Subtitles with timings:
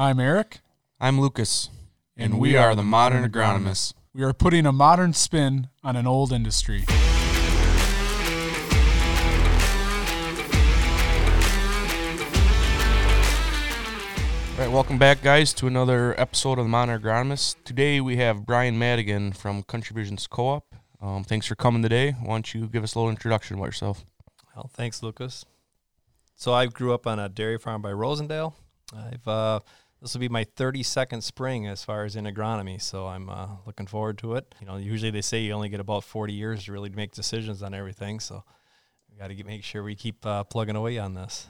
[0.00, 0.60] I'm Eric,
[1.00, 1.70] I'm Lucas,
[2.16, 3.94] and, we, are the Modern Agronomists.
[4.14, 6.84] We are putting a modern spin on an old industry.
[6.86, 6.94] All
[14.56, 17.56] right, welcome back, guys, to another episode of the Modern Agronomists.
[17.64, 20.76] Today we have Brian Madigan from Country Visions Co-op.
[21.02, 22.12] Um, thanks for coming today.
[22.12, 24.04] Why don't you give us a little introduction about yourself?
[24.54, 25.44] Well, thanks, Lucas.
[26.36, 28.52] So I grew up on a dairy farm by Rosendale.
[28.96, 29.60] I've uh,
[30.00, 33.86] this will be my 32nd spring as far as in agronomy, so I'm uh, looking
[33.86, 34.54] forward to it.
[34.60, 37.62] You know, usually they say you only get about 40 years to really make decisions
[37.62, 38.44] on everything, so
[39.10, 41.48] we got to make sure we keep uh, plugging away on this.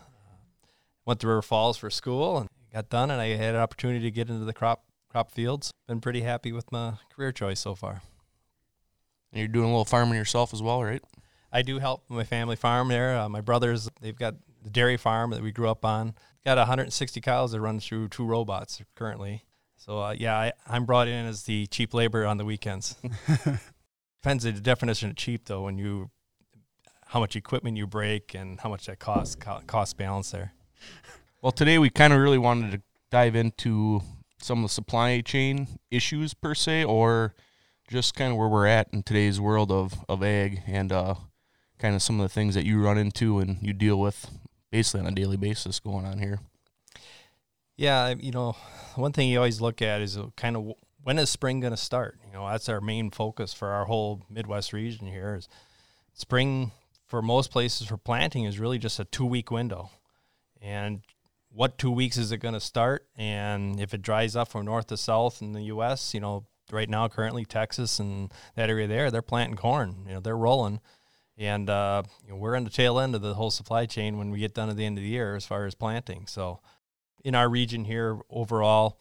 [1.04, 4.10] went to River Falls for school and got done, and I had an opportunity to
[4.10, 5.70] get into the crop crop fields.
[5.86, 8.02] Been pretty happy with my career choice so far.
[9.32, 11.02] And you're doing a little farming yourself as well, right?
[11.52, 13.18] I do help my family farm there.
[13.18, 14.34] Uh, my brothers, they've got
[14.68, 16.14] the dairy farm that we grew up on.
[16.44, 19.44] Got 160 cows that run through two robots currently.
[19.76, 22.96] So uh, yeah, I, I'm brought in as the cheap labor on the weekends.
[24.22, 25.62] Depends on the definition of cheap though.
[25.62, 26.10] When you
[27.06, 30.52] how much equipment you break and how much that costs cost balance there.
[31.40, 34.02] Well, today we kind of really wanted to dive into
[34.42, 37.34] some of the supply chain issues per se, or
[37.88, 41.14] just kind of where we're at in today's world of of ag and uh,
[41.78, 44.28] kind of some of the things that you run into and you deal with
[44.70, 46.40] basically on a daily basis going on here.
[47.76, 48.56] Yeah, you know,
[48.96, 51.76] one thing you always look at is uh, kind of when is spring going to
[51.76, 52.18] start?
[52.26, 55.36] You know, that's our main focus for our whole Midwest region here.
[55.36, 55.48] Is
[56.12, 56.72] spring
[57.06, 59.90] for most places for planting is really just a two week window,
[60.60, 61.02] and
[61.50, 63.06] what two weeks is it going to start?
[63.16, 66.88] And if it dries up from north to south in the U.S., you know, right
[66.88, 70.04] now currently Texas and that area there, they're planting corn.
[70.06, 70.80] You know, they're rolling
[71.38, 74.30] and uh, you know, we're in the tail end of the whole supply chain when
[74.30, 76.26] we get done at the end of the year as far as planting.
[76.26, 76.60] So,
[77.24, 78.98] in our region here overall,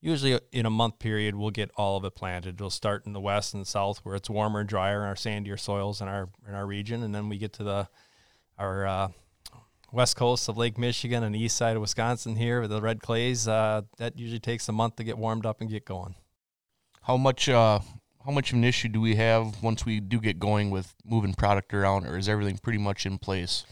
[0.00, 2.54] usually in a month period, we'll get all of it planted.
[2.54, 5.14] It'll start in the west and the south where it's warmer and drier in our
[5.14, 7.88] sandier soils in our in our region, and then we get to the
[8.58, 9.08] our uh,
[9.92, 13.00] west coast of Lake Michigan and the east side of Wisconsin here with the red
[13.00, 13.46] clays.
[13.46, 16.14] Uh, that usually takes a month to get warmed up and get going.
[17.02, 17.80] How much uh,
[18.24, 21.34] how much of an issue do we have once we do get going with moving
[21.34, 23.64] product around, or is everything pretty much in place?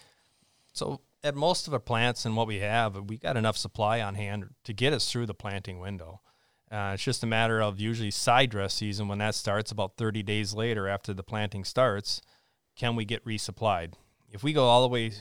[0.73, 4.15] So at most of our plants and what we have, we got enough supply on
[4.15, 6.21] hand to get us through the planting window.
[6.71, 10.23] Uh, it's just a matter of usually side dress season when that starts about 30
[10.23, 12.21] days later after the planting starts.
[12.77, 13.95] Can we get resupplied?
[14.31, 15.13] If we go all the way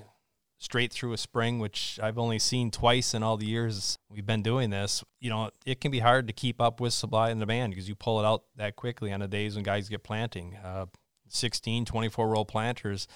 [0.62, 4.44] straight through a spring, which I've only seen twice in all the years we've been
[4.44, 7.72] doing this, you know, it can be hard to keep up with supply and demand
[7.72, 10.56] because you pull it out that quickly on the days when guys get planting.
[10.64, 10.86] Uh,
[11.30, 13.08] 16, 24 row planters,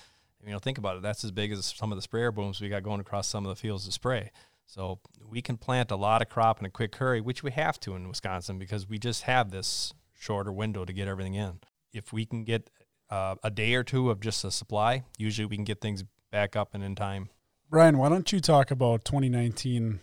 [0.43, 1.03] you know, think about it.
[1.03, 3.49] That's as big as some of the sprayer booms we got going across some of
[3.49, 4.31] the fields to spray.
[4.65, 7.79] So we can plant a lot of crop in a quick hurry, which we have
[7.81, 11.59] to in Wisconsin because we just have this shorter window to get everything in.
[11.93, 12.71] If we can get
[13.11, 16.55] uh, a day or two of just a supply, usually we can get things back
[16.55, 17.29] up and in time.
[17.69, 19.99] Brian, why don't you talk about 2019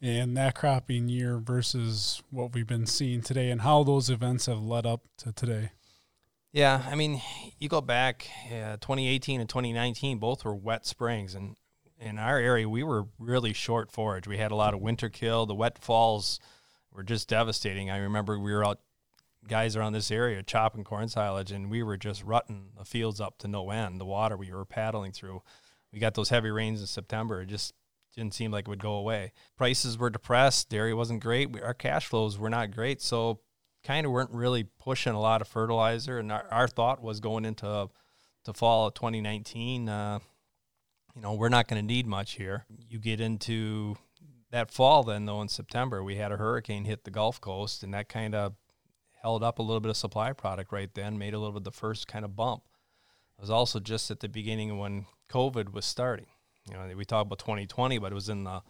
[0.00, 4.62] and that cropping year versus what we've been seeing today and how those events have
[4.62, 5.70] led up to today?
[6.50, 7.20] Yeah, I mean,
[7.58, 11.34] you go back uh, 2018 and 2019, both were wet springs.
[11.34, 11.56] And
[12.00, 14.26] in our area, we were really short forage.
[14.26, 15.44] We had a lot of winter kill.
[15.44, 16.40] The wet falls
[16.90, 17.90] were just devastating.
[17.90, 18.80] I remember we were out,
[19.46, 23.36] guys around this area chopping corn silage, and we were just rutting the fields up
[23.38, 24.00] to no end.
[24.00, 25.42] The water we were paddling through
[25.92, 27.42] we got those heavy rains in September.
[27.42, 27.74] It just
[28.14, 29.32] didn't seem like it would go away.
[29.56, 30.68] Prices were depressed.
[30.68, 31.52] Dairy wasn't great.
[31.52, 33.00] We, our cash flows were not great.
[33.00, 33.40] So
[33.84, 36.18] kind of weren't really pushing a lot of fertilizer.
[36.18, 37.88] And our, our thought was going into
[38.44, 40.18] to fall of 2019, uh,
[41.14, 42.64] you know, we're not going to need much here.
[42.88, 43.96] You get into
[44.50, 47.92] that fall then though in September, we had a hurricane hit the Gulf Coast and
[47.94, 48.54] that kind of
[49.22, 51.70] held up a little bit of supply product right then, made a little bit the
[51.70, 52.62] first kind of bump.
[53.36, 56.26] It was also just at the beginning when COVID was starting.
[56.70, 58.62] You know, we talk about 2020, but it was in the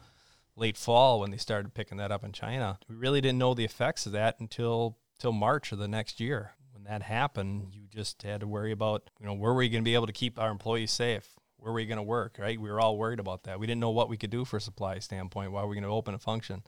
[0.56, 2.78] late fall when they started picking that up in China.
[2.88, 6.52] We really didn't know the effects of that until till March of the next year.
[6.72, 9.82] When that happened, you just had to worry about, you know, where were we going
[9.82, 11.28] to be able to keep our employees safe?
[11.56, 12.60] Where were we going to work, right?
[12.60, 13.58] We were all worried about that.
[13.58, 15.50] We didn't know what we could do for a supply standpoint.
[15.50, 16.62] Why were we going to open a function?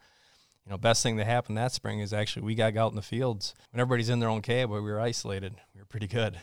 [0.66, 3.02] You know, best thing that happened that spring is actually we got out in the
[3.02, 5.54] fields when everybody's in their own cave, but we were isolated.
[5.75, 6.38] We were pretty good.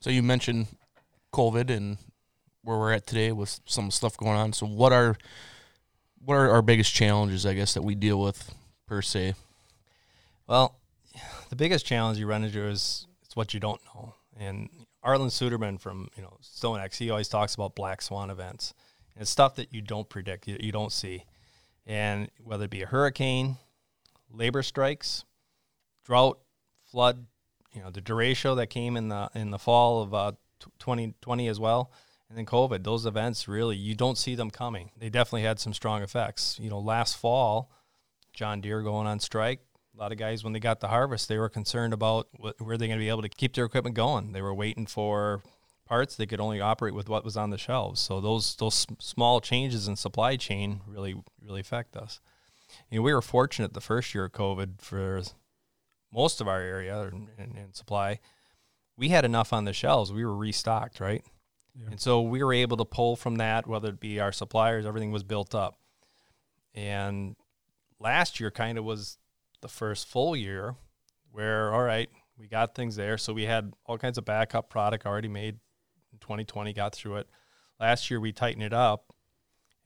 [0.00, 0.68] So you mentioned
[1.32, 1.98] COVID and
[2.66, 4.52] where we're at today with some stuff going on.
[4.52, 5.16] So what are
[6.18, 8.52] what are our biggest challenges, I guess, that we deal with
[8.88, 9.34] per se?
[10.48, 10.74] Well,
[11.48, 14.14] the biggest challenge you run into is it's what you don't know.
[14.36, 14.68] And
[15.04, 18.74] Arlan Suderman from you know StoneX, he always talks about black swan events.
[19.14, 21.24] And it's stuff that you don't predict, you, you don't see.
[21.86, 23.58] And whether it be a hurricane,
[24.28, 25.24] labor strikes,
[26.04, 26.40] drought,
[26.90, 27.26] flood,
[27.72, 30.32] you know, the derecho that came in the in the fall of uh,
[30.80, 31.92] 2020 as well,
[32.28, 32.84] and then COVID.
[32.84, 34.90] Those events really you don't see them coming.
[34.96, 36.58] They definitely had some strong effects.
[36.60, 37.70] You know, last fall,
[38.32, 39.60] John Deere going on strike.
[39.94, 42.76] A lot of guys, when they got the harvest, they were concerned about what, were
[42.76, 44.32] they going to be able to keep their equipment going.
[44.32, 45.42] They were waiting for
[45.86, 46.16] parts.
[46.16, 48.00] They could only operate with what was on the shelves.
[48.00, 52.20] So those those small changes in supply chain really really affect us.
[52.90, 55.22] You know, we were fortunate the first year of COVID for
[56.12, 58.20] most of our area and, and, supply.
[58.96, 60.12] We had enough on the shelves.
[60.12, 61.24] We were restocked, right?
[61.78, 61.90] Yeah.
[61.90, 65.12] And so we were able to pull from that, whether it be our suppliers, everything
[65.12, 65.78] was built up.
[66.74, 67.36] And
[68.00, 69.18] last year kind of was
[69.60, 70.74] the first full year
[71.30, 72.08] where, all right,
[72.38, 73.18] we got things there.
[73.18, 75.58] So we had all kinds of backup product already made
[76.12, 77.28] in 2020, got through it.
[77.78, 79.12] Last year we tightened it up,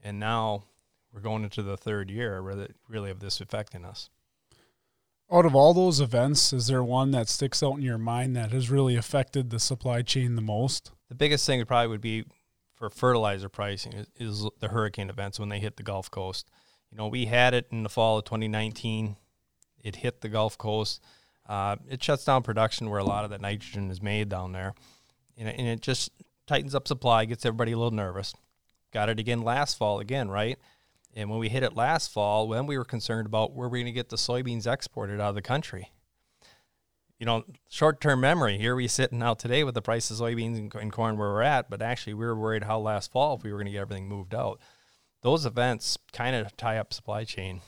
[0.02, 0.64] and now
[1.12, 2.40] we're going into the third year
[2.88, 4.10] really of this affecting us.
[5.32, 8.52] Out of all those events, is there one that sticks out in your mind that
[8.52, 10.92] has really affected the supply chain the most?
[11.10, 12.24] The biggest thing probably would be
[12.72, 16.48] for fertilizer pricing is, is the hurricane events when they hit the Gulf Coast.
[16.90, 19.16] You know, we had it in the fall of 2019.
[19.82, 21.02] It hit the Gulf Coast.
[21.48, 24.72] Uh, it shuts down production where a lot of that nitrogen is made down there,
[25.36, 26.10] and it, and it just
[26.46, 28.34] tightens up supply, gets everybody a little nervous.
[28.92, 30.58] Got it again last fall, again, right?
[31.14, 33.86] And when we hit it last fall, then we were concerned about where we're going
[33.86, 35.90] to get the soybeans exported out of the country.
[37.20, 40.58] You know, short term memory, here we sit now today with the price of soybeans
[40.74, 43.52] and corn where we're at, but actually we were worried how last fall if we
[43.52, 44.58] were going to get everything moved out
[45.22, 47.60] those events kind of tie up supply chain.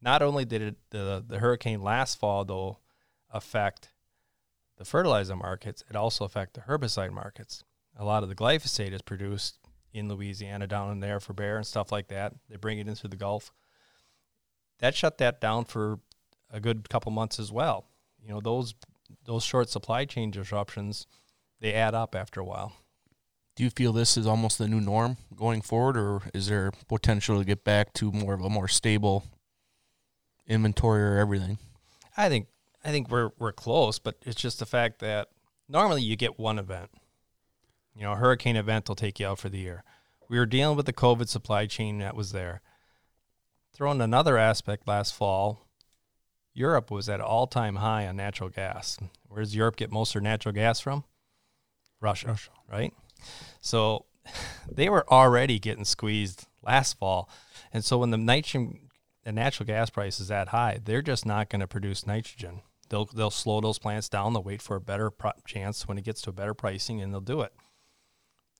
[0.00, 2.78] Not only did it, the the hurricane last fall though
[3.30, 3.90] affect
[4.76, 7.64] the fertilizer markets, it also affect the herbicide markets.
[7.96, 9.58] A lot of the glyphosate is produced
[9.92, 12.34] in Louisiana down in there for Bayer and stuff like that.
[12.50, 13.52] They bring it into the Gulf.
[14.80, 16.00] That shut that down for
[16.50, 17.86] a good couple months as well.
[18.24, 18.74] You know those
[19.26, 21.06] those short supply chain disruptions,
[21.60, 22.72] they add up after a while
[23.56, 27.38] do you feel this is almost the new norm going forward, or is there potential
[27.38, 29.24] to get back to more of a more stable
[30.46, 31.58] inventory or everything?
[32.16, 32.48] I think
[32.84, 35.28] I think we're we're close, but it's just the fact that
[35.68, 36.90] normally you get one event.
[37.94, 39.84] You know, a hurricane event will take you out for the year.
[40.28, 42.60] We were dealing with the COVID supply chain that was there.
[43.72, 45.66] Throwing another aspect last fall,
[46.54, 48.98] Europe was at all time high on natural gas.
[49.28, 51.04] Where does Europe get most of their natural gas from?
[52.00, 52.50] Russia, Russia.
[52.70, 52.94] right?
[53.60, 54.06] So
[54.70, 57.28] they were already getting squeezed last fall.
[57.72, 58.80] And so when the nitrogen
[59.24, 62.60] the natural gas price is that high, they're just not going to produce nitrogen.
[62.90, 64.34] They'll they'll slow those plants down.
[64.34, 67.12] They'll wait for a better pro- chance when it gets to a better pricing, and
[67.12, 67.52] they'll do it.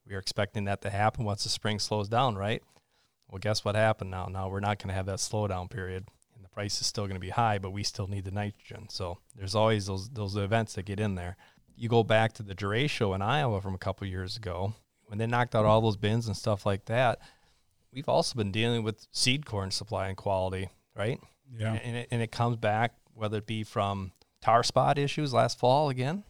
[0.06, 2.62] We are expecting that to happen once the spring slows down, right?
[3.29, 4.26] Well, guess what happened now?
[4.26, 6.08] Now we're not going to have that slowdown period,
[6.54, 8.88] price is still going to be high, but we still need the nitrogen.
[8.88, 11.36] So there's always those those events that get in there
[11.76, 14.74] you go back to the derecho in Iowa from a couple years ago
[15.06, 17.20] when they knocked out all those bins and stuff like that.
[17.92, 21.20] We've also been dealing with seed corn supply and quality, right?
[21.56, 21.74] Yeah.
[21.74, 25.88] And it, and it comes back whether it be from tar spot issues last fall
[25.88, 26.24] again.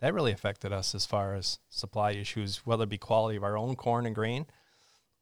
[0.00, 3.56] That really affected us as far as supply issues, whether it be quality of our
[3.56, 4.46] own corn and grain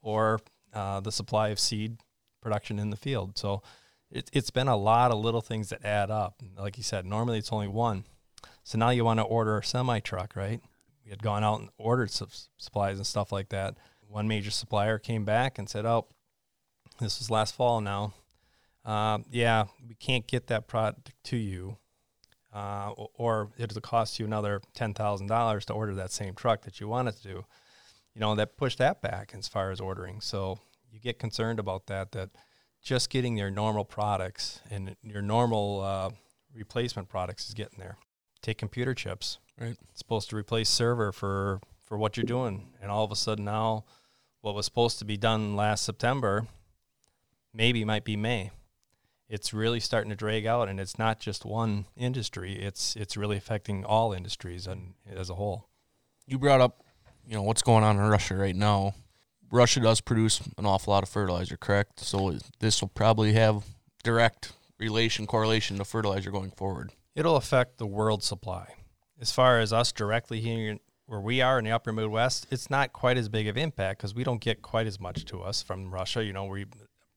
[0.00, 0.40] or
[0.72, 1.98] uh, the supply of seed
[2.40, 3.38] production in the field.
[3.38, 3.62] So
[4.12, 6.42] it, it's been a lot of little things that add up.
[6.56, 8.04] Like you said, normally it's only one.
[8.64, 10.60] So now you want to order a semi truck, right?
[11.04, 13.74] We had gone out and ordered supplies and stuff like that.
[14.06, 16.06] One major supplier came back and said, "Oh,
[17.00, 18.12] this was last fall now.
[18.84, 21.78] Uh, yeah, we can't get that product to you,
[22.52, 26.78] uh, or it'll cost you another ten thousand dollars to order that same truck that
[26.78, 27.44] you wanted to do."
[28.14, 30.20] You know that pushed that back as far as ordering.
[30.20, 30.58] So
[30.90, 32.12] you get concerned about that.
[32.12, 32.30] That
[32.82, 36.10] just getting their normal products and your normal uh,
[36.54, 37.96] replacement products is getting there
[38.42, 39.38] take computer chips.
[39.58, 39.76] Right.
[39.90, 43.44] It's supposed to replace server for for what you're doing, and all of a sudden
[43.44, 43.84] now,
[44.40, 46.46] what was supposed to be done last September,
[47.52, 48.50] maybe might be May.
[49.28, 52.54] It's really starting to drag out, and it's not just one industry.
[52.54, 55.68] It's it's really affecting all industries and as a whole.
[56.26, 56.82] You brought up,
[57.26, 58.94] you know, what's going on in Russia right now.
[59.52, 62.00] Russia does produce an awful lot of fertilizer, correct?
[62.00, 63.64] So this will probably have
[64.02, 68.74] direct relation correlation to fertilizer going forward it'll affect the world supply.
[69.20, 72.92] As far as us directly here where we are in the upper Midwest, it's not
[72.92, 75.92] quite as big of impact because we don't get quite as much to us from
[75.92, 76.24] Russia.
[76.24, 76.66] You know, we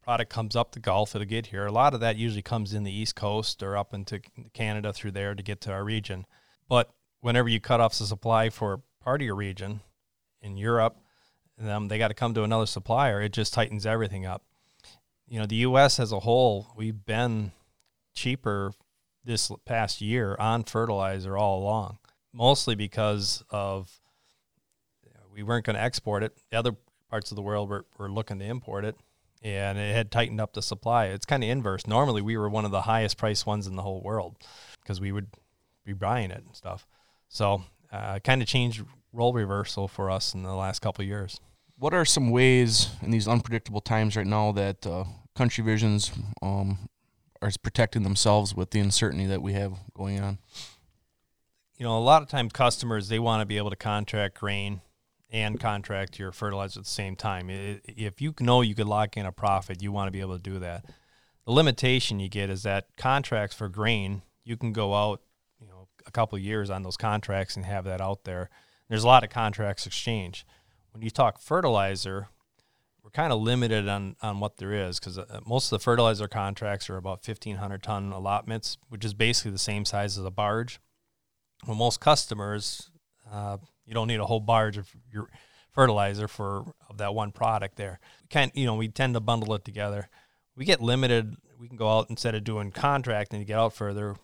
[0.03, 1.65] product comes up the Gulf, it'll get here.
[1.65, 4.21] A lot of that usually comes in the East Coast or up into
[4.53, 6.25] Canada through there to get to our region.
[6.67, 9.81] But whenever you cut off the supply for part of your region
[10.41, 10.97] in Europe,
[11.57, 13.21] they got to come to another supplier.
[13.21, 14.43] It just tightens everything up.
[15.27, 15.99] you know, the U.S.
[15.99, 17.51] as a whole, we've been
[18.13, 18.73] cheaper
[19.23, 21.97] this past year on fertilizer all along,
[22.31, 23.99] mostly because of
[25.35, 26.33] we weren't going to export it.
[26.49, 26.71] The other
[27.09, 28.95] parts of the world were, were looking to import it,
[29.43, 31.07] and it had tightened up the supply.
[31.07, 31.85] It's kind of inverse.
[31.85, 34.37] Normally, we were one of the highest priced ones in the whole world
[34.81, 35.27] because we would
[35.85, 36.87] be buying it and stuff.
[37.27, 41.39] So, uh, kind of changed role reversal for us in the last couple years.
[41.77, 45.03] What are some ways in these unpredictable times right now that uh,
[45.35, 46.89] Country Visions um,
[47.41, 50.37] are protecting themselves with the uncertainty that we have going on?
[51.77, 54.81] You know, a lot of times customers they want to be able to contract grain
[55.29, 57.49] and contract your fertilizer at the same time.
[57.49, 60.41] If you know you could lock in a profit, you want to be able to
[60.41, 60.85] do that.
[61.45, 65.21] The limitation you get is that contracts for grain, you can go out,
[65.59, 68.49] you know, a couple years on those contracts and have that out there.
[68.87, 70.45] There's a lot of contracts exchange.
[70.95, 72.29] When you talk fertilizer,
[73.03, 76.29] we're kind of limited on, on what there is because uh, most of the fertilizer
[76.29, 80.79] contracts are about 1,500 ton allotments, which is basically the same size as a barge.
[81.67, 82.89] Well, most customers,
[83.29, 85.27] uh, you don't need a whole barge of your
[85.73, 87.99] fertilizer for of that one product there.
[88.21, 90.07] We can't, you know, we tend to bundle it together.
[90.55, 91.35] We get limited.
[91.59, 94.15] We can go out instead of doing contracting to get out further.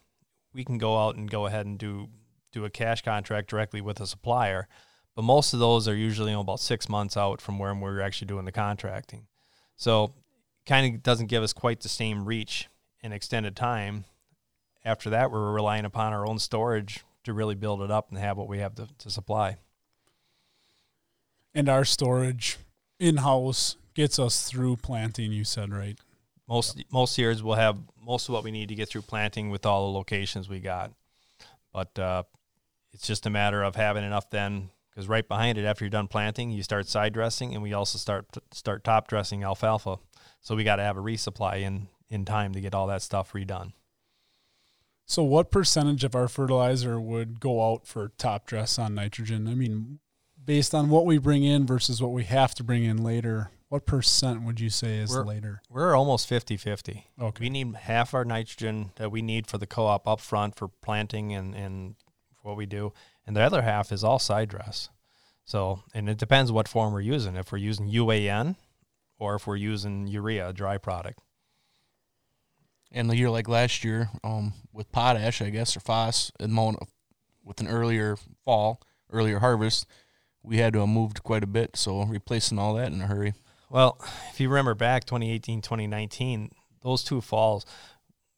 [0.53, 2.07] We can go out and go ahead and do
[2.53, 4.69] do a cash contract directly with a supplier.
[5.15, 8.01] But most of those are usually you know, about six months out from where we're
[8.01, 9.27] actually doing the contracting.
[9.75, 10.13] So
[10.65, 12.69] kind of doesn't give us quite the same reach
[13.03, 14.05] and extended time.
[14.85, 18.37] After that, we're relying upon our own storage to really build it up and have
[18.37, 19.57] what we have to, to supply.
[21.53, 22.57] And our storage
[22.99, 25.31] in house gets us through planting.
[25.31, 25.97] You said right.
[26.47, 29.65] Most most years we'll have most of what we need to get through planting with
[29.65, 30.91] all the locations we got,
[31.73, 32.23] but uh,
[32.93, 34.69] it's just a matter of having enough then.
[34.91, 37.98] Because right behind it, after you're done planting, you start side dressing, and we also
[37.98, 39.98] start start top dressing alfalfa.
[40.41, 43.31] So we got to have a resupply in in time to get all that stuff
[43.31, 43.71] redone.
[45.05, 49.48] So, what percentage of our fertilizer would go out for top dress on nitrogen?
[49.48, 50.00] I mean,
[50.43, 53.86] based on what we bring in versus what we have to bring in later, what
[53.86, 55.62] percent would you say is we're, later?
[55.69, 57.07] We're almost 50 50.
[57.19, 57.43] Okay.
[57.43, 60.67] We need half our nitrogen that we need for the co op up front for
[60.67, 61.95] planting and, and
[62.41, 62.93] what we do.
[63.31, 64.89] And the other half is all side dress.
[65.45, 67.38] So, and it depends what form we're using.
[67.38, 68.57] If we're using UAN
[69.19, 71.17] or if we're using urea, dry product.
[72.91, 76.57] And the year like last year, um, with potash, I guess, or phos, and
[77.41, 79.88] with an earlier fall, earlier harvest,
[80.43, 81.77] we had to have moved quite a bit.
[81.77, 83.33] So replacing all that in a hurry.
[83.69, 83.97] Well,
[84.33, 87.65] if you remember back 2018, 2019, those two falls,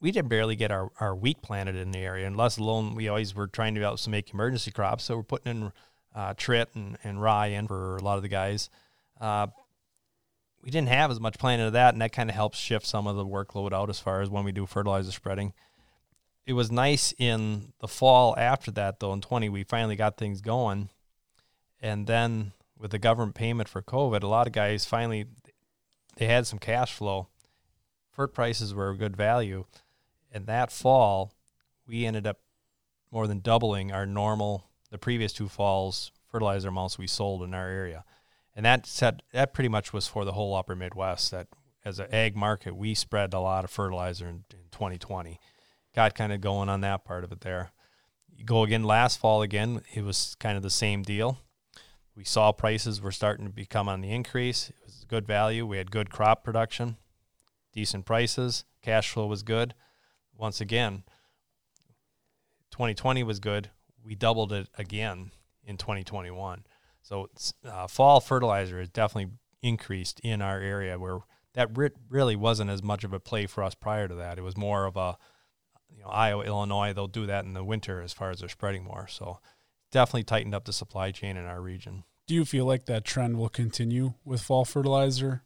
[0.03, 3.07] we didn't barely get our, our wheat planted in the area, and less alone we
[3.07, 5.05] always were trying to also make emergency crops.
[5.05, 5.72] So we're putting in
[6.13, 8.69] uh, trit and, and rye in for a lot of the guys.
[9.22, 9.48] Uh,
[10.62, 13.07] we didn't have as much planning of that, and that kind of helps shift some
[13.07, 15.53] of the workload out as far as when we do fertilizer spreading.
[16.45, 19.13] It was nice in the fall after that, though.
[19.13, 20.89] In 20, we finally got things going,
[21.81, 25.27] and then with the government payment for COVID, a lot of guys finally
[26.17, 27.29] they had some cash flow.
[28.15, 29.63] Fert prices were a good value,
[30.33, 31.31] and that fall
[31.87, 32.39] we ended up
[33.11, 37.67] more than doubling our normal the previous two falls fertilizer amounts we sold in our
[37.67, 38.03] area.
[38.55, 41.47] And that said that pretty much was for the whole upper midwest that
[41.85, 45.39] as an ag market we spread a lot of fertilizer in, in 2020
[45.95, 47.71] got kind of going on that part of it there.
[48.35, 51.37] You go again last fall again it was kind of the same deal.
[52.15, 54.69] We saw prices were starting to become on the increase.
[54.69, 55.65] It was good value.
[55.65, 56.97] We had good crop production
[57.73, 58.65] decent prices.
[58.83, 59.73] Cash flow was good
[60.43, 61.03] once again
[62.69, 63.71] 2020 was good
[64.05, 65.31] we doubled it again
[65.65, 66.63] in 2021
[67.01, 67.29] so
[67.65, 69.33] uh, fall fertilizer has definitely
[69.63, 71.19] increased in our area where
[71.53, 74.38] that re- really wasn't as much of a play for us prior to that.
[74.38, 75.17] It was more of a,
[75.89, 78.83] you know, Iowa, Illinois, they'll do that in the winter as far as they're spreading
[78.83, 79.07] more.
[79.07, 79.39] So
[79.91, 82.03] definitely tightened up the supply chain in our region.
[82.27, 85.43] Do you feel like that trend will continue with fall fertilizer?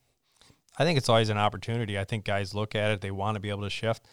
[0.77, 1.97] I think it's always an opportunity.
[1.97, 4.05] I think guys look at it, they want to be able to shift,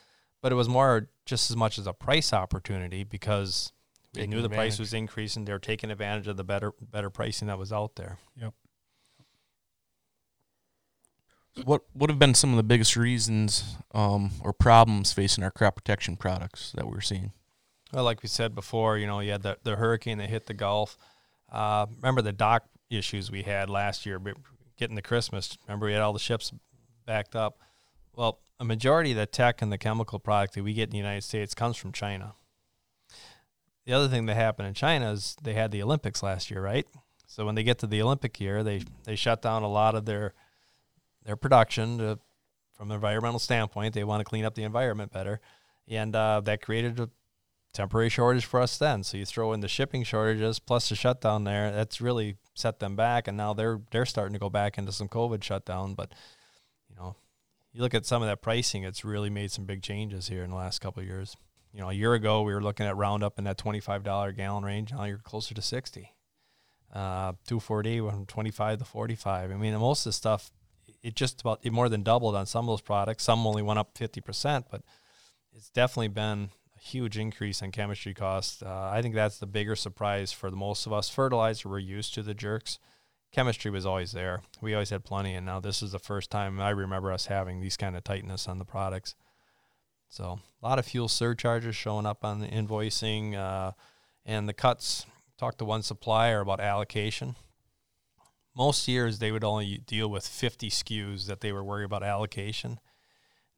[0.45, 3.73] but it was more just as much as a price opportunity because
[4.13, 4.57] they knew the advantage.
[4.57, 5.47] price was increasing.
[5.47, 8.19] They were taking advantage of the better better pricing that was out there.
[8.39, 8.53] Yep.
[11.65, 15.77] What would have been some of the biggest reasons um, or problems facing our crop
[15.77, 17.33] protection products that we're seeing?
[17.95, 20.53] Well, like we said before, you know, you had the, the hurricane that hit the
[20.53, 20.99] Gulf.
[21.51, 24.21] Uh, remember the dock issues we had last year,
[24.77, 25.57] getting the Christmas.
[25.67, 26.53] Remember we had all the ships
[27.07, 27.61] backed up.
[28.16, 30.99] Well, a majority of the tech and the chemical product that we get in the
[30.99, 32.35] United States comes from China
[33.85, 36.87] the other thing that happened in China is they had the Olympics last year, right?
[37.26, 40.04] So when they get to the Olympic year, they they shut down a lot of
[40.04, 40.35] their
[41.25, 42.18] their production to,
[42.73, 43.94] from an environmental standpoint.
[43.94, 45.40] They want to clean up the environment better,
[45.88, 47.11] and uh, that created a
[47.73, 49.02] temporary shortage for us then.
[49.02, 51.73] So you throw in the shipping shortages plus the shutdown there.
[51.73, 55.09] That's really set them back, and now they're they're starting to go back into some
[55.09, 55.94] COVID shutdown.
[55.94, 56.12] But
[57.75, 60.50] you look at some of that pricing; it's really made some big changes here in
[60.50, 61.37] the last couple of years.
[61.73, 64.64] You know, a year ago we were looking at Roundup in that twenty-five dollar gallon
[64.64, 64.93] range.
[64.93, 66.14] Now you're closer to sixty.
[66.95, 69.50] Uh, 240 went from 25 to 45.
[69.50, 70.52] I mean, most of the stuff,
[71.02, 73.25] it just about it more than doubled on some of those products.
[73.25, 74.83] Some only went up 50%, but
[75.52, 78.62] it's definitely been a huge increase in chemistry costs.
[78.62, 81.09] Uh, I think that's the bigger surprise for the most of us.
[81.09, 82.78] Fertilizer, we're used to the jerks.
[83.35, 84.43] Chemistry was always there.
[84.61, 87.61] We always had plenty, and now this is the first time I remember us having
[87.61, 89.14] these kind of tightness on the products.
[90.09, 93.73] So a lot of fuel surcharges showing up on the invoicing, uh,
[94.25, 95.07] and the cuts.
[95.37, 97.35] Talked to one supplier about allocation.
[98.57, 102.79] Most years they would only deal with 50 SKUs that they were worried about allocation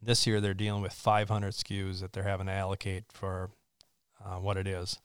[0.00, 3.50] this year, they're dealing with 500 SKUs that they're having to allocate for
[4.24, 4.98] uh, what it is.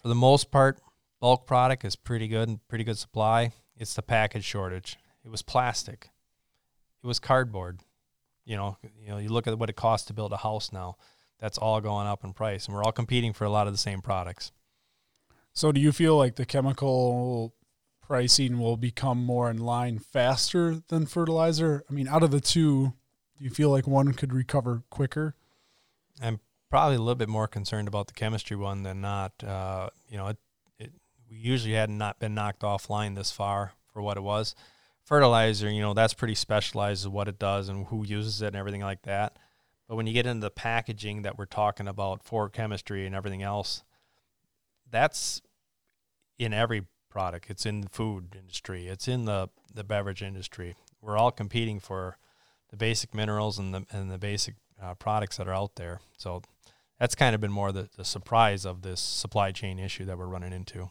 [0.00, 0.80] For the most part,
[1.20, 3.52] bulk product is pretty good and pretty good supply.
[3.82, 4.96] It's the package shortage.
[5.24, 6.10] It was plastic.
[7.02, 7.80] It was cardboard.
[8.44, 10.96] You know, you know, you look at what it costs to build a house now.
[11.40, 13.78] That's all going up in price, and we're all competing for a lot of the
[13.78, 14.52] same products.
[15.52, 17.54] So, do you feel like the chemical
[18.00, 21.82] pricing will become more in line faster than fertilizer?
[21.90, 22.92] I mean, out of the two,
[23.36, 25.34] do you feel like one could recover quicker?
[26.22, 26.38] I'm
[26.70, 29.32] probably a little bit more concerned about the chemistry one than not.
[29.42, 30.38] Uh, you know, it,
[31.32, 34.54] we usually had not been knocked offline this far for what it was.
[35.02, 38.82] Fertilizer, you know, that's pretty specialized what it does and who uses it and everything
[38.82, 39.38] like that.
[39.88, 43.42] But when you get into the packaging that we're talking about for chemistry and everything
[43.42, 43.82] else,
[44.90, 45.40] that's
[46.38, 47.50] in every product.
[47.50, 48.88] It's in the food industry.
[48.88, 50.74] It's in the, the beverage industry.
[51.00, 52.18] We're all competing for
[52.70, 56.00] the basic minerals and the and the basic uh, products that are out there.
[56.16, 56.42] So
[56.98, 60.26] that's kind of been more the, the surprise of this supply chain issue that we're
[60.26, 60.90] running into.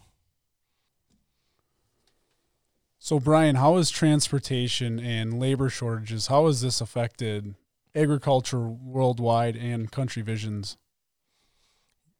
[3.03, 6.27] So Brian, how is transportation and labor shortages?
[6.27, 7.55] How has this affected
[7.95, 10.77] agriculture worldwide and Country Visions?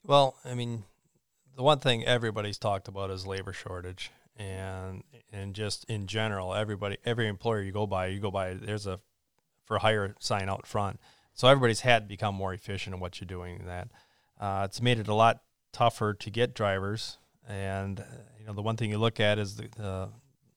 [0.04, 0.86] Well, I mean,
[1.56, 6.98] the one thing everybody's talked about is labor shortage, and and just in general, everybody,
[7.06, 8.56] every employer you go by, you go by.
[8.56, 9.00] There's a
[9.66, 11.00] for hire sign out front.
[11.36, 13.66] So everybody's had to become more efficient in what you're doing.
[13.68, 13.90] that
[14.40, 17.20] uh, it's made it a lot tougher to get drivers.
[17.48, 18.04] And uh,
[18.40, 20.10] you know the one thing you look at is the, the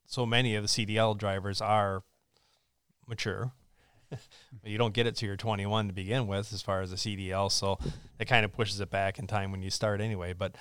[0.06, 2.02] so many of the CDL drivers are
[3.06, 3.52] mature.
[4.64, 7.50] you don't get it to your 21 to begin with as far as the CDL,
[7.50, 7.78] so
[8.18, 10.32] it kind of pushes it back in time when you start anyway.
[10.32, 10.56] But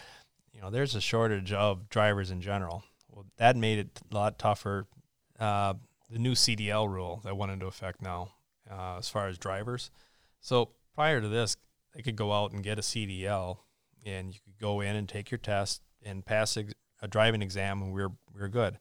[0.53, 2.83] you know, there's a shortage of drivers in general.
[3.09, 4.87] Well, that made it a lot tougher.
[5.39, 5.75] Uh,
[6.09, 8.33] the new CDL rule that went into effect now
[8.69, 9.91] uh, as far as drivers.
[10.41, 11.57] So prior to this,
[11.95, 13.57] they could go out and get a CDL,
[14.05, 16.65] and you could go in and take your test and pass a,
[17.07, 18.77] driving exam, and we are we are good.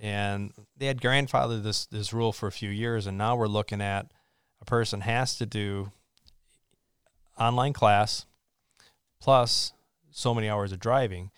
[0.00, 3.82] And they had grandfathered this this rule for a few years, and now we're looking
[3.82, 4.10] at
[4.60, 5.92] a person has to do
[7.38, 8.26] online class
[9.20, 9.72] plus
[10.10, 11.30] so many hours of driving.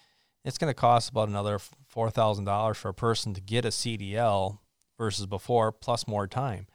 [0.44, 3.68] It's going to cost about another four thousand dollars for a person to get a
[3.68, 4.58] CDL
[4.96, 6.66] versus before, plus more time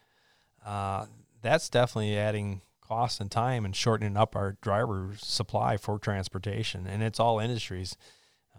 [0.68, 1.06] uh,
[1.42, 6.86] that's definitely adding cost and time and shortening up our driver supply for transportation.
[6.86, 7.96] And it's all industries.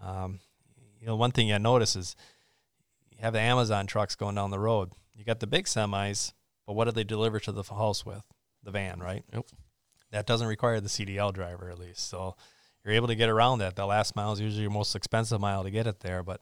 [0.03, 0.41] Um,
[0.99, 2.17] you know, one thing I notice is
[3.19, 4.93] you have the Amazon trucks going down the road.
[5.15, 6.33] You got the big semis,
[6.67, 8.23] but what do they deliver to the house with?
[8.63, 9.25] The van, right?
[9.33, 9.47] Yep.
[10.13, 12.09] That doesn't require the CDL driver at least.
[12.09, 12.37] So
[12.85, 13.77] you're able to get around that.
[13.77, 16.41] The last mile is usually your most expensive mile to get it there, but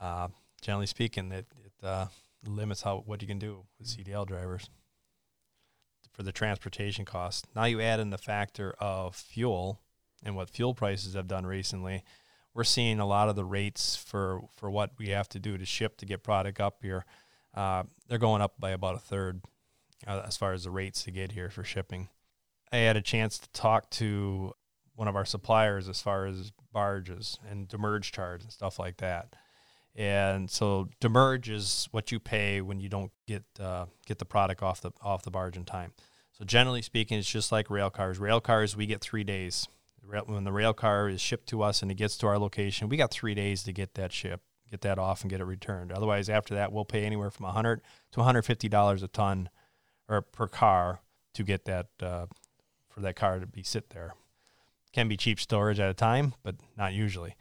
[0.00, 0.28] uh,
[0.60, 2.06] generally speaking, it, it uh,
[2.44, 4.68] limits how what you can do with CDL drivers
[6.12, 7.46] for the transportation cost.
[7.54, 9.80] Now you add in the factor of fuel
[10.22, 12.02] and what fuel prices have done recently.
[12.60, 15.64] We're seeing a lot of the rates for, for what we have to do to
[15.64, 17.06] ship to get product up here.
[17.54, 19.40] Uh, they're going up by about a third
[20.06, 22.10] uh, as far as the rates to get here for shipping.
[22.70, 24.52] I had a chance to talk to
[24.94, 29.36] one of our suppliers as far as barges and demurrage charge and stuff like that.
[29.96, 34.62] And so demurrage is what you pay when you don't get uh, get the product
[34.62, 35.94] off the off the barge in time.
[36.32, 38.18] So generally speaking, it's just like rail cars.
[38.18, 39.66] Rail cars, we get three days.
[40.10, 42.96] When the rail car is shipped to us and it gets to our location, we
[42.96, 45.92] got three days to get that ship, get that off, and get it returned.
[45.92, 47.80] Otherwise, after that, we'll pay anywhere from 100
[48.12, 49.48] to 150 dollars a ton
[50.08, 51.00] or per car
[51.34, 52.26] to get that uh,
[52.88, 54.14] for that car to be sit there.
[54.92, 57.36] Can be cheap storage at a time, but not usually.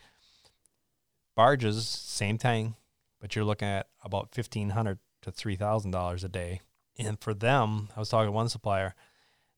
[1.36, 2.75] Barges, same thing,
[3.19, 6.62] but you're looking at about fifteen hundred to three thousand dollars a day
[6.97, 8.93] And for them, I was talking to one supplier,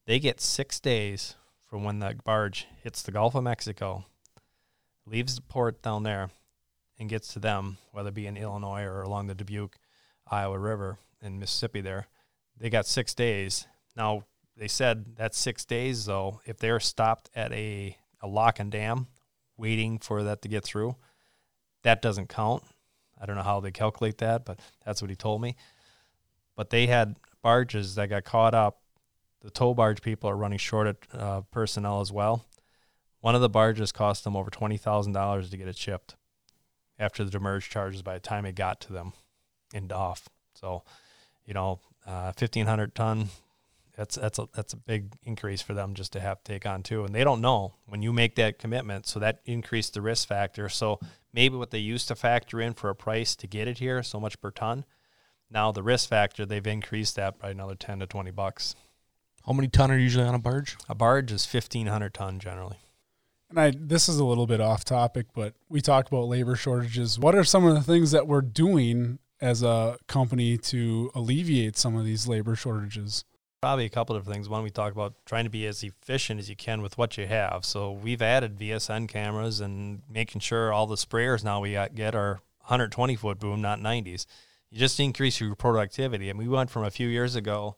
[0.06, 1.36] they get six days
[1.72, 4.04] from when that barge hits the Gulf of Mexico,
[5.06, 6.30] leaves the port down there,
[7.00, 9.78] and gets to them, whether it be in Illinois or along the Dubuque,
[10.30, 12.08] Iowa River in Mississippi there.
[12.60, 13.68] They got six days.
[13.96, 14.26] Now,
[14.58, 19.08] they said that's six days, though, if they're stopped at a, a lock and dam
[19.56, 20.98] waiting for that to get through,
[21.84, 22.64] that doesn't count.
[23.20, 25.56] I don't know how they calculate that, but that's what he told me.
[26.58, 28.81] But they had barges that got caught up.
[29.42, 32.46] The tow barge people are running short of uh, personnel as well.
[33.22, 36.16] One of the barges cost them over twenty thousand dollars to get it shipped
[37.00, 39.14] after the demurrage charges by the time it got to them
[39.74, 40.30] and off.
[40.54, 40.84] So,
[41.46, 43.30] you know, uh, fifteen hundred ton.
[43.98, 46.82] That's that's a that's a big increase for them just to have to take on
[46.82, 49.06] too, and they don't know when you make that commitment.
[49.06, 50.70] So that increased the risk factor.
[50.70, 51.00] So
[51.34, 54.20] maybe what they used to factor in for a price to get it here, so
[54.20, 54.86] much per ton.
[55.50, 58.76] Now the risk factor, they've increased that by another ten to twenty bucks.
[59.46, 60.78] How many ton are usually on a barge?
[60.88, 62.78] A barge is fifteen hundred ton generally.
[63.50, 67.20] And I this is a little bit off topic, but we talked about labor shortages.
[67.20, 71.96] What are some of the things that we're doing as a company to alleviate some
[71.96, 73.26] of these labor shortages?
[73.62, 74.50] Probably a couple of things.
[74.50, 77.28] One, we talk about trying to be as efficient as you can with what you
[77.28, 77.64] have.
[77.64, 82.42] So we've added VSN cameras and making sure all the sprayers now we get are
[82.62, 84.26] 120 foot boom, not 90s.
[84.72, 86.30] You just increase your productivity.
[86.30, 87.76] And we went from a few years ago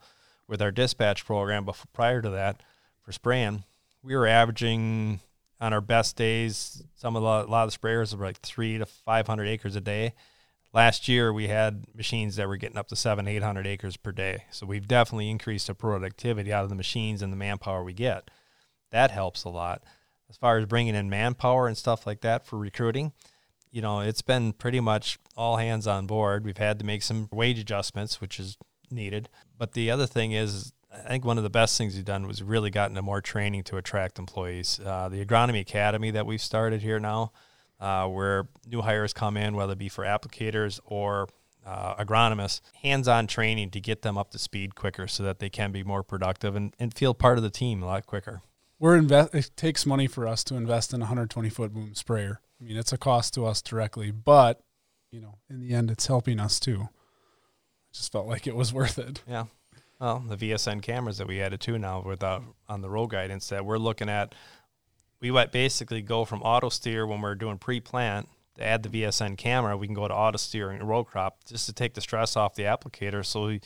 [0.47, 2.62] with our dispatch program, but prior to that,
[3.01, 3.63] for spraying,
[4.01, 5.19] we were averaging
[5.60, 8.77] on our best days, some of the, a lot of the sprayers were like three
[8.77, 10.13] to 500 acres a day
[10.73, 14.12] last year we had machines that were getting up to seven, eight hundred acres per
[14.12, 14.45] day.
[14.51, 18.29] So we've definitely increased the productivity out of the machines and the manpower we get.
[18.91, 19.84] That helps a lot.
[20.29, 23.13] As far as bringing in manpower and stuff like that for recruiting,
[23.71, 26.43] you know, it's been pretty much all hands on board.
[26.43, 28.58] We've had to make some wage adjustments, which is
[28.89, 29.29] needed.
[29.63, 32.43] But the other thing is, I think one of the best things we've done was
[32.43, 34.78] really gotten to more training to attract employees.
[34.86, 37.32] Uh, the agronomy academy that we've started here now,
[37.80, 41.30] uh, where new hires come in, whether it be for applicators or
[41.65, 45.49] uh, agronomists, hands on training to get them up to speed quicker so that they
[45.49, 48.41] can be more productive and, and feel part of the team a lot quicker.
[48.80, 49.34] We're invest.
[49.34, 52.41] It takes money for us to invest in a 120 foot boom sprayer.
[52.60, 54.60] I mean, it's a cost to us directly, but
[55.10, 56.89] you know, in the end, it's helping us too.
[57.93, 59.21] I just felt like it was worth it.
[59.27, 59.45] Yeah.
[59.99, 63.49] Well, the VSN cameras that we added to now with uh, on the row guidance
[63.49, 64.34] that we're looking at
[65.23, 68.27] we went basically go from auto steer when we're doing pre-plant
[68.58, 69.77] to add the VSN camera.
[69.77, 72.56] We can go to auto steering and row crop just to take the stress off
[72.56, 73.25] the applicator.
[73.25, 73.62] So, he,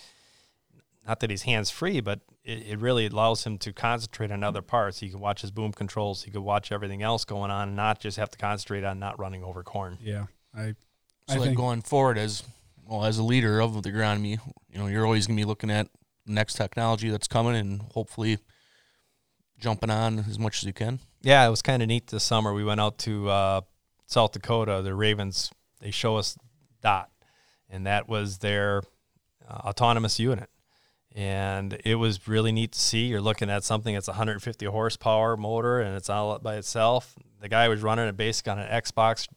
[1.08, 4.62] not that he's hands free, but it, it, really allows him to concentrate on other
[4.62, 5.00] parts.
[5.00, 6.24] He can watch his boom controls.
[6.24, 9.18] He can watch everything else going on, and not just have to concentrate on not
[9.18, 9.98] running over corn.
[10.00, 10.76] Yeah, I.
[11.28, 12.44] So I like think going forward as
[12.88, 15.72] well as a leader of the agronomy, you know, you're always going to be looking
[15.72, 15.90] at
[16.26, 18.38] next technology that's coming and hopefully
[19.60, 22.54] jumping on as much as you can yeah, it was kind of neat this summer.
[22.54, 23.62] We went out to uh,
[24.06, 24.82] South Dakota.
[24.82, 26.38] The Ravens they show us
[26.82, 27.10] Dot,
[27.70, 28.84] and that was their
[29.48, 30.50] uh, autonomous unit,
[31.16, 33.08] and it was really neat to see.
[33.08, 37.16] You're looking at something that's 150 horsepower motor, and it's all by itself.
[37.42, 39.28] The guy was running it basically on an Xbox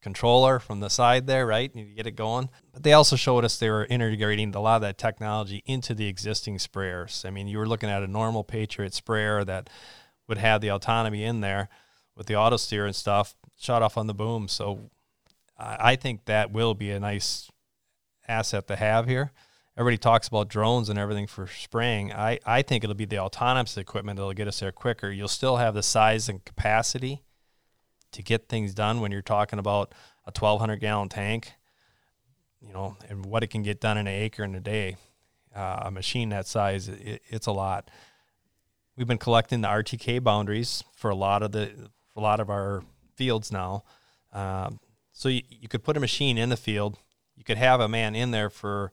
[0.00, 1.74] controller from the side there, right?
[1.74, 2.50] You get it going.
[2.72, 6.06] But they also showed us they were integrating a lot of that technology into the
[6.06, 7.24] existing sprayers.
[7.24, 9.68] I mean, you were looking at a normal Patriot sprayer that
[10.28, 11.68] would have the autonomy in there
[12.16, 14.48] with the auto steer and stuff, shut off on the boom.
[14.48, 14.90] So
[15.58, 17.50] I think that will be a nice
[18.28, 19.32] asset to have here.
[19.76, 22.12] Everybody talks about drones and everything for spraying.
[22.12, 25.10] I, I think it'll be the autonomous equipment that'll get us there quicker.
[25.10, 27.22] You'll still have the size and capacity
[28.12, 29.94] to get things done when you're talking about
[30.24, 31.52] a 1,200 gallon tank,
[32.60, 34.96] you know, and what it can get done in an acre in a day.
[35.54, 37.90] Uh, a machine that size, it, it's a lot
[38.98, 41.70] we've been collecting the RTK boundaries for a lot of the
[42.12, 42.82] for a lot of our
[43.16, 43.84] fields now.
[44.32, 44.80] Um,
[45.12, 46.98] so you, you could put a machine in the field.
[47.36, 48.92] You could have a man in there for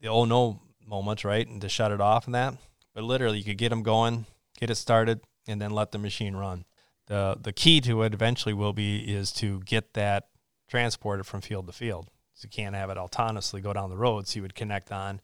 [0.00, 2.54] the oh no moments, right, and to shut it off and that.
[2.94, 4.26] But literally, you could get them going,
[4.60, 6.66] get it started, and then let the machine run.
[7.06, 10.28] The The key to it eventually will be is to get that
[10.68, 12.10] transported from field to field.
[12.34, 14.26] So you can't have it autonomously go down the road.
[14.26, 15.20] So you would connect on,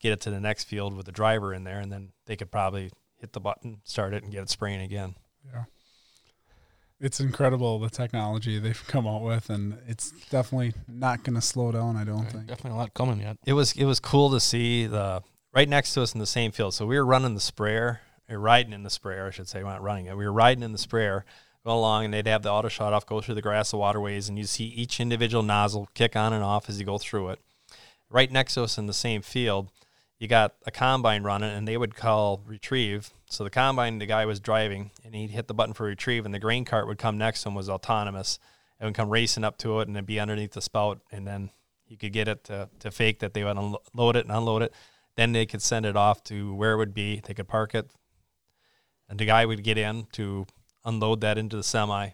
[0.00, 2.50] get it to the next field with the driver in there, and then they could
[2.50, 5.14] probably hit the button, start it, and get it spraying again.
[5.46, 5.64] Yeah.
[7.00, 11.72] It's incredible the technology they've come out with, and it's definitely not going to slow
[11.72, 11.96] down.
[11.96, 12.46] I don't think.
[12.46, 13.38] Definitely a lot coming yet.
[13.46, 15.22] It was it was cool to see the
[15.54, 16.74] right next to us in the same field.
[16.74, 19.62] So we were running the sprayer, or riding in the sprayer, I should say.
[19.62, 20.16] We're not running it.
[20.16, 21.24] We were riding in the sprayer,
[21.64, 24.28] go along, and they'd have the auto shut off, go through the grass, the waterways,
[24.28, 27.40] and you see each individual nozzle kick on and off as you go through it.
[28.08, 29.70] Right next to us in the same field,
[30.20, 33.10] you got a combine running and they would call retrieve.
[33.30, 36.34] So the combine, the guy was driving and he'd hit the button for retrieve and
[36.34, 38.38] the grain cart would come next to him was autonomous
[38.78, 41.50] and would come racing up to it and then be underneath the spout and then
[41.84, 44.74] he could get it to, to fake that they would unload it and unload it.
[45.16, 47.20] Then they could send it off to where it would be.
[47.24, 47.90] They could park it
[49.10, 50.46] and the guy would get in to
[50.84, 52.10] unload that into the semi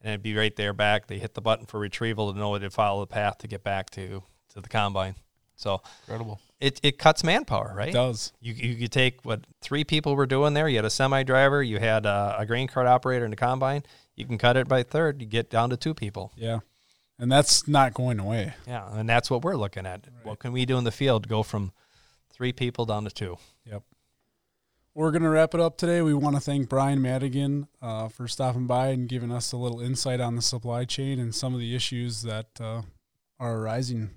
[0.00, 1.06] and it'd be right there back.
[1.06, 3.62] They hit the button for retrieval to know it to follow the path to get
[3.64, 4.22] back to,
[4.54, 5.16] to the combine.
[5.56, 6.40] So Incredible.
[6.60, 7.88] it, it cuts manpower, right?
[7.88, 8.32] It does.
[8.40, 10.68] You, you could take what three people were doing there.
[10.68, 13.82] You had a semi driver, you had a, a grain cart operator in the combine.
[14.14, 15.20] You can cut it by third.
[15.20, 16.32] You get down to two people.
[16.36, 16.60] Yeah.
[17.20, 18.54] And that's not going away.
[18.66, 20.06] Yeah, and that's what we're looking at.
[20.22, 21.26] What can we do in the field?
[21.26, 21.72] Go from
[22.30, 23.38] three people down to two.
[23.64, 23.82] Yep.
[24.98, 26.02] We're going to wrap it up today.
[26.02, 29.80] We want to thank Brian Madigan uh, for stopping by and giving us a little
[29.80, 32.82] insight on the supply chain and some of the issues that uh,
[33.38, 34.10] are arising.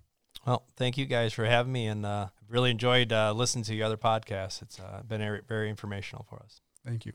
[0.44, 3.86] Well, thank you guys for having me, and uh, really enjoyed uh, listening to your
[3.86, 4.64] other podcasts.
[4.64, 6.62] It's uh, been very, very informational for us.
[6.84, 7.14] Thank you.